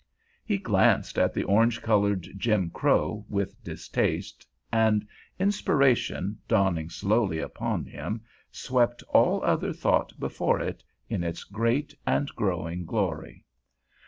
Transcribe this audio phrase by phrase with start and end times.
[0.43, 7.85] He glanced at the orange colored "Jim Crow" with distaste, and inspiration, dawning slowly upon
[7.85, 13.45] him, swept all other thought before it in its great and growing glory.